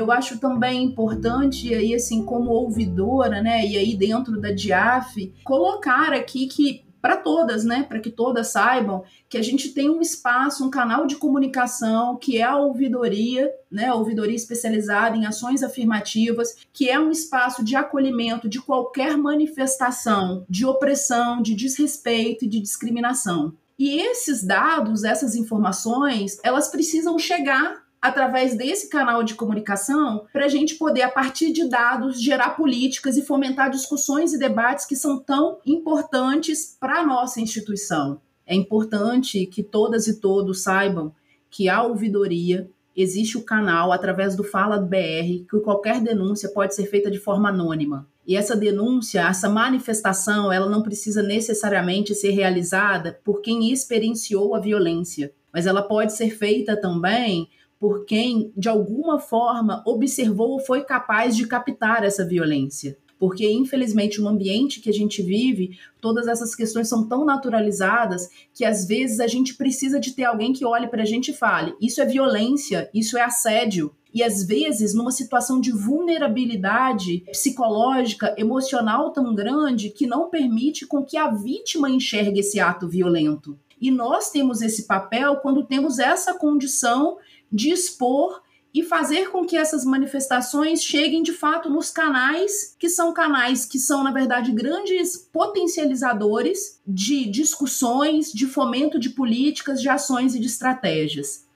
Eu 0.00 0.10
acho 0.10 0.38
também 0.38 0.82
importante, 0.82 1.74
aí, 1.74 1.94
assim, 1.94 2.24
como 2.24 2.50
ouvidora, 2.50 3.42
né, 3.42 3.66
e 3.66 3.76
aí 3.76 3.94
dentro 3.94 4.40
da 4.40 4.50
DIAF, 4.50 5.32
colocar 5.44 6.12
aqui 6.12 6.46
que 6.46 6.84
para 7.00 7.16
todas, 7.16 7.64
né? 7.64 7.82
Para 7.82 7.98
que 7.98 8.10
todas 8.10 8.48
saibam 8.48 9.02
que 9.28 9.38
a 9.38 9.42
gente 9.42 9.70
tem 9.70 9.88
um 9.88 10.00
espaço, 10.00 10.64
um 10.64 10.70
canal 10.70 11.06
de 11.06 11.16
comunicação 11.16 12.16
que 12.16 12.38
é 12.38 12.42
a 12.42 12.56
ouvidoria, 12.56 13.50
né? 13.70 13.86
A 13.86 13.94
ouvidoria 13.94 14.36
especializada 14.36 15.16
em 15.16 15.24
ações 15.26 15.62
afirmativas, 15.62 16.56
que 16.72 16.88
é 16.88 17.00
um 17.00 17.10
espaço 17.10 17.64
de 17.64 17.74
acolhimento 17.74 18.48
de 18.48 18.60
qualquer 18.60 19.16
manifestação 19.16 20.44
de 20.48 20.66
opressão, 20.66 21.40
de 21.40 21.54
desrespeito 21.54 22.44
e 22.44 22.48
de 22.48 22.60
discriminação. 22.60 23.54
E 23.78 23.98
esses 23.98 24.44
dados, 24.44 25.04
essas 25.04 25.34
informações, 25.34 26.38
elas 26.44 26.68
precisam 26.68 27.18
chegar 27.18 27.82
através 28.00 28.56
desse 28.56 28.88
canal 28.88 29.22
de 29.22 29.34
comunicação 29.34 30.26
para 30.32 30.46
a 30.46 30.48
gente 30.48 30.76
poder, 30.76 31.02
a 31.02 31.10
partir 31.10 31.52
de 31.52 31.68
dados, 31.68 32.20
gerar 32.20 32.50
políticas 32.50 33.16
e 33.16 33.24
fomentar 33.24 33.70
discussões 33.70 34.32
e 34.32 34.38
debates 34.38 34.86
que 34.86 34.96
são 34.96 35.18
tão 35.18 35.58
importantes 35.66 36.76
para 36.80 37.00
a 37.00 37.06
nossa 37.06 37.40
instituição. 37.40 38.20
É 38.46 38.54
importante 38.54 39.46
que 39.46 39.62
todas 39.62 40.06
e 40.08 40.20
todos 40.20 40.62
saibam 40.62 41.14
que 41.50 41.68
a 41.68 41.82
ouvidoria 41.82 42.70
existe 42.96 43.36
o 43.36 43.44
canal 43.44 43.92
através 43.92 44.34
do 44.34 44.44
Fala 44.44 44.78
BR, 44.78 45.44
que 45.48 45.60
qualquer 45.62 46.00
denúncia 46.00 46.48
pode 46.48 46.74
ser 46.74 46.86
feita 46.86 47.10
de 47.10 47.18
forma 47.18 47.48
anônima. 47.48 48.08
E 48.26 48.36
essa 48.36 48.56
denúncia, 48.56 49.26
essa 49.28 49.48
manifestação, 49.48 50.52
ela 50.52 50.68
não 50.68 50.82
precisa 50.82 51.22
necessariamente 51.22 52.14
ser 52.14 52.30
realizada 52.30 53.18
por 53.24 53.40
quem 53.40 53.72
experienciou 53.72 54.54
a 54.54 54.60
violência, 54.60 55.32
mas 55.52 55.66
ela 55.66 55.82
pode 55.82 56.12
ser 56.12 56.30
feita 56.30 56.76
também 56.76 57.48
por 57.80 58.04
quem, 58.04 58.52
de 58.54 58.68
alguma 58.68 59.18
forma, 59.18 59.82
observou 59.86 60.50
ou 60.50 60.60
foi 60.60 60.84
capaz 60.84 61.34
de 61.34 61.46
captar 61.46 62.04
essa 62.04 62.26
violência. 62.26 62.98
Porque, 63.18 63.50
infelizmente, 63.50 64.20
no 64.20 64.28
ambiente 64.28 64.80
que 64.80 64.90
a 64.90 64.92
gente 64.92 65.22
vive, 65.22 65.78
todas 66.00 66.28
essas 66.28 66.54
questões 66.54 66.88
são 66.88 67.08
tão 67.08 67.24
naturalizadas 67.24 68.28
que, 68.54 68.66
às 68.66 68.86
vezes, 68.86 69.18
a 69.18 69.26
gente 69.26 69.54
precisa 69.54 69.98
de 69.98 70.12
ter 70.12 70.24
alguém 70.24 70.52
que 70.52 70.64
olhe 70.64 70.88
para 70.88 71.02
a 71.02 71.06
gente 71.06 71.30
e 71.30 71.34
fale: 71.34 71.74
isso 71.80 72.02
é 72.02 72.04
violência, 72.06 72.90
isso 72.94 73.16
é 73.16 73.22
assédio. 73.22 73.94
E, 74.12 74.22
às 74.22 74.44
vezes, 74.44 74.94
numa 74.94 75.12
situação 75.12 75.60
de 75.60 75.70
vulnerabilidade 75.70 77.20
psicológica, 77.30 78.34
emocional 78.36 79.10
tão 79.10 79.34
grande 79.34 79.88
que 79.88 80.06
não 80.06 80.28
permite 80.28 80.86
com 80.86 81.02
que 81.02 81.16
a 81.16 81.28
vítima 81.28 81.88
enxergue 81.88 82.40
esse 82.40 82.60
ato 82.60 82.88
violento. 82.88 83.58
E 83.80 83.90
nós 83.90 84.30
temos 84.30 84.60
esse 84.60 84.86
papel 84.86 85.36
quando 85.36 85.64
temos 85.64 85.98
essa 85.98 86.34
condição 86.34 87.16
de 87.50 87.70
expor 87.70 88.42
e 88.72 88.84
fazer 88.84 89.30
com 89.30 89.44
que 89.44 89.56
essas 89.56 89.84
manifestações 89.84 90.82
cheguem 90.82 91.22
de 91.22 91.32
fato 91.32 91.68
nos 91.68 91.90
canais 91.90 92.76
que 92.78 92.88
são 92.88 93.12
canais 93.12 93.64
que 93.64 93.78
são, 93.78 94.04
na 94.04 94.12
verdade, 94.12 94.52
grandes 94.52 95.16
potencializadores 95.16 96.80
de 96.86 97.28
discussões, 97.28 98.32
de 98.32 98.46
fomento 98.46 98.98
de 98.98 99.10
políticas, 99.10 99.82
de 99.82 99.88
ações 99.88 100.34
e 100.34 100.40
de 100.40 100.46
estratégias. 100.46 101.46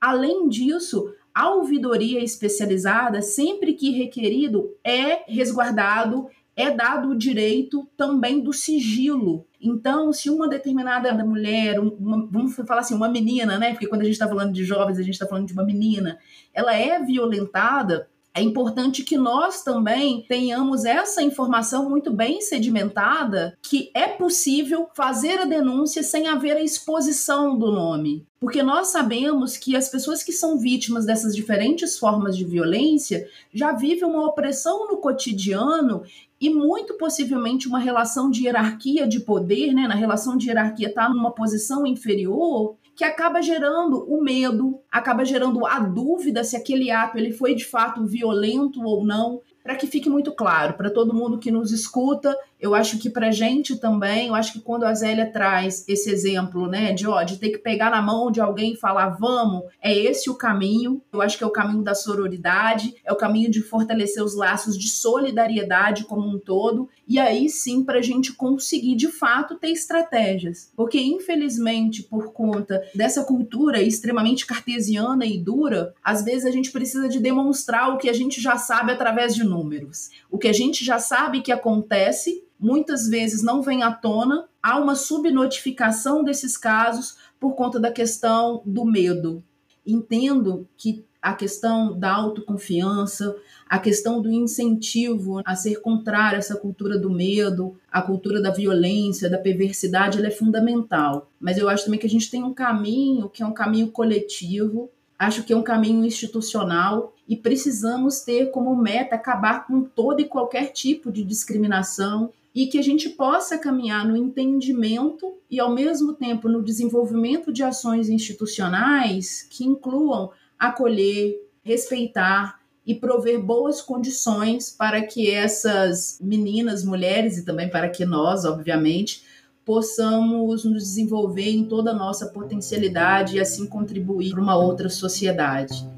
Além 0.00 0.48
disso, 0.48 1.14
a 1.32 1.50
ouvidoria 1.50 2.22
especializada, 2.22 3.22
sempre 3.22 3.74
que 3.74 3.90
requerido, 3.90 4.70
é 4.84 5.24
resguardado 5.32 6.28
é 6.56 6.70
dado 6.70 7.10
o 7.10 7.16
direito 7.16 7.88
também 7.96 8.40
do 8.40 8.52
sigilo. 8.52 9.46
Então, 9.60 10.12
se 10.12 10.30
uma 10.30 10.48
determinada 10.48 11.12
mulher, 11.24 11.80
uma, 11.80 12.26
vamos 12.30 12.54
falar 12.54 12.80
assim, 12.80 12.94
uma 12.94 13.08
menina, 13.08 13.58
né? 13.58 13.70
Porque 13.70 13.86
quando 13.86 14.02
a 14.02 14.04
gente 14.04 14.14
está 14.14 14.28
falando 14.28 14.52
de 14.52 14.64
jovens, 14.64 14.98
a 14.98 15.02
gente 15.02 15.14
está 15.14 15.26
falando 15.26 15.46
de 15.46 15.52
uma 15.52 15.64
menina, 15.64 16.18
ela 16.52 16.74
é 16.74 17.02
violentada, 17.02 18.08
é 18.36 18.42
importante 18.42 19.04
que 19.04 19.16
nós 19.16 19.62
também 19.62 20.24
tenhamos 20.28 20.84
essa 20.84 21.22
informação 21.22 21.88
muito 21.88 22.12
bem 22.12 22.40
sedimentada, 22.40 23.56
que 23.62 23.92
é 23.94 24.08
possível 24.08 24.88
fazer 24.92 25.38
a 25.38 25.44
denúncia 25.44 26.02
sem 26.02 26.26
haver 26.26 26.56
a 26.56 26.62
exposição 26.62 27.56
do 27.56 27.70
nome. 27.70 28.26
Porque 28.40 28.60
nós 28.60 28.88
sabemos 28.88 29.56
que 29.56 29.76
as 29.76 29.88
pessoas 29.88 30.24
que 30.24 30.32
são 30.32 30.58
vítimas 30.58 31.06
dessas 31.06 31.34
diferentes 31.34 31.96
formas 31.96 32.36
de 32.36 32.44
violência 32.44 33.26
já 33.52 33.72
vivem 33.72 34.04
uma 34.04 34.26
opressão 34.26 34.88
no 34.88 34.96
cotidiano 34.96 36.02
e 36.40 36.50
muito 36.50 36.94
possivelmente 36.94 37.68
uma 37.68 37.78
relação 37.78 38.28
de 38.30 38.44
hierarquia 38.44 39.06
de 39.06 39.20
poder, 39.20 39.72
né? 39.72 39.86
Na 39.86 39.94
relação 39.94 40.36
de 40.36 40.48
hierarquia 40.48 40.88
está 40.88 41.08
numa 41.08 41.30
posição 41.30 41.86
inferior 41.86 42.76
que 42.96 43.04
acaba 43.04 43.42
gerando 43.42 44.04
o 44.08 44.22
medo, 44.22 44.80
acaba 44.90 45.24
gerando 45.24 45.66
a 45.66 45.80
dúvida 45.80 46.44
se 46.44 46.56
aquele 46.56 46.90
ato 46.90 47.18
ele 47.18 47.32
foi 47.32 47.54
de 47.54 47.64
fato 47.64 48.06
violento 48.06 48.82
ou 48.82 49.04
não, 49.04 49.40
para 49.64 49.76
que 49.76 49.86
fique 49.86 50.10
muito 50.10 50.30
claro 50.32 50.74
para 50.74 50.90
todo 50.90 51.14
mundo 51.14 51.38
que 51.38 51.50
nos 51.50 51.72
escuta 51.72 52.36
eu 52.64 52.74
acho 52.74 52.98
que 52.98 53.10
para 53.10 53.30
gente 53.30 53.76
também, 53.76 54.28
eu 54.28 54.34
acho 54.34 54.54
que 54.54 54.58
quando 54.58 54.84
a 54.84 54.94
Zélia 54.94 55.30
traz 55.30 55.84
esse 55.86 56.10
exemplo, 56.10 56.66
né, 56.66 56.94
de, 56.94 57.06
ó, 57.06 57.22
de 57.22 57.36
ter 57.36 57.50
que 57.50 57.58
pegar 57.58 57.90
na 57.90 58.00
mão 58.00 58.30
de 58.30 58.40
alguém 58.40 58.72
e 58.72 58.76
falar, 58.76 59.10
vamos, 59.10 59.64
é 59.82 59.94
esse 59.94 60.30
o 60.30 60.34
caminho. 60.34 61.02
Eu 61.12 61.20
acho 61.20 61.36
que 61.36 61.44
é 61.44 61.46
o 61.46 61.50
caminho 61.50 61.82
da 61.82 61.94
sororidade, 61.94 62.94
é 63.04 63.12
o 63.12 63.16
caminho 63.16 63.50
de 63.50 63.60
fortalecer 63.60 64.24
os 64.24 64.34
laços 64.34 64.78
de 64.78 64.88
solidariedade 64.88 66.04
como 66.04 66.26
um 66.26 66.38
todo. 66.38 66.88
E 67.06 67.18
aí 67.18 67.50
sim, 67.50 67.84
para 67.84 67.98
a 67.98 68.02
gente 68.02 68.32
conseguir 68.32 68.96
de 68.96 69.08
fato 69.08 69.56
ter 69.56 69.68
estratégias. 69.68 70.72
Porque, 70.74 70.98
infelizmente, 70.98 72.02
por 72.02 72.32
conta 72.32 72.82
dessa 72.94 73.24
cultura 73.24 73.82
extremamente 73.82 74.46
cartesiana 74.46 75.26
e 75.26 75.36
dura, 75.36 75.92
às 76.02 76.24
vezes 76.24 76.46
a 76.46 76.50
gente 76.50 76.72
precisa 76.72 77.10
de 77.10 77.20
demonstrar 77.20 77.92
o 77.92 77.98
que 77.98 78.08
a 78.08 78.14
gente 78.14 78.40
já 78.40 78.56
sabe 78.56 78.90
através 78.90 79.34
de 79.34 79.44
números. 79.54 80.10
O 80.30 80.38
que 80.38 80.48
a 80.48 80.52
gente 80.52 80.84
já 80.84 80.98
sabe 80.98 81.40
que 81.40 81.52
acontece 81.52 82.44
muitas 82.58 83.08
vezes 83.08 83.42
não 83.42 83.62
vem 83.62 83.82
à 83.82 83.92
tona, 83.92 84.46
há 84.62 84.78
uma 84.78 84.94
subnotificação 84.94 86.24
desses 86.24 86.56
casos 86.56 87.16
por 87.38 87.54
conta 87.54 87.78
da 87.78 87.92
questão 87.92 88.62
do 88.64 88.84
medo. 88.84 89.42
Entendo 89.86 90.66
que 90.76 91.04
a 91.20 91.32
questão 91.32 91.98
da 91.98 92.12
autoconfiança, 92.12 93.34
a 93.66 93.78
questão 93.78 94.20
do 94.20 94.30
incentivo 94.30 95.40
a 95.44 95.56
ser 95.56 95.80
contrário 95.80 96.36
a 96.36 96.38
essa 96.38 96.56
cultura 96.56 96.98
do 96.98 97.10
medo, 97.10 97.78
a 97.90 98.02
cultura 98.02 98.42
da 98.42 98.50
violência, 98.50 99.30
da 99.30 99.38
perversidade, 99.38 100.18
ela 100.18 100.26
é 100.26 100.30
fundamental. 100.30 101.30
Mas 101.40 101.56
eu 101.56 101.68
acho 101.68 101.84
também 101.86 101.98
que 101.98 102.06
a 102.06 102.10
gente 102.10 102.30
tem 102.30 102.42
um 102.42 102.52
caminho 102.52 103.30
que 103.30 103.42
é 103.42 103.46
um 103.46 103.54
caminho 103.54 103.90
coletivo, 103.90 104.90
acho 105.18 105.44
que 105.44 105.52
é 105.52 105.56
um 105.56 105.62
caminho 105.62 106.04
institucional 106.04 107.14
e 107.28 107.36
precisamos 107.36 108.20
ter 108.20 108.50
como 108.50 108.74
meta 108.76 109.14
acabar 109.14 109.66
com 109.66 109.82
todo 109.82 110.20
e 110.20 110.24
qualquer 110.24 110.72
tipo 110.72 111.10
de 111.10 111.24
discriminação 111.24 112.30
e 112.54 112.66
que 112.66 112.78
a 112.78 112.82
gente 112.82 113.08
possa 113.10 113.58
caminhar 113.58 114.06
no 114.06 114.16
entendimento 114.16 115.34
e, 115.50 115.58
ao 115.58 115.74
mesmo 115.74 116.12
tempo, 116.12 116.48
no 116.48 116.62
desenvolvimento 116.62 117.52
de 117.52 117.62
ações 117.62 118.08
institucionais 118.08 119.46
que 119.50 119.64
incluam 119.64 120.30
acolher, 120.58 121.36
respeitar 121.62 122.60
e 122.86 122.94
prover 122.94 123.40
boas 123.40 123.80
condições 123.80 124.70
para 124.70 125.02
que 125.02 125.30
essas 125.30 126.18
meninas, 126.20 126.84
mulheres 126.84 127.38
e 127.38 127.44
também 127.44 127.68
para 127.68 127.88
que 127.88 128.04
nós, 128.04 128.44
obviamente, 128.44 129.22
possamos 129.64 130.64
nos 130.64 130.82
desenvolver 130.82 131.50
em 131.50 131.64
toda 131.64 131.90
a 131.90 131.94
nossa 131.94 132.26
potencialidade 132.26 133.36
e 133.36 133.40
assim 133.40 133.66
contribuir 133.66 134.30
para 134.30 134.42
uma 134.42 134.56
outra 134.56 134.88
sociedade. 134.88 135.88